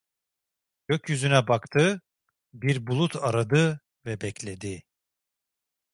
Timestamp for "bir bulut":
2.53-3.15